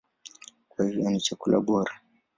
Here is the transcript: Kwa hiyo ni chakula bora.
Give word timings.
Kwa 0.69 0.85
hiyo 0.89 1.09
ni 1.09 1.21
chakula 1.21 1.59
bora. 1.59 1.91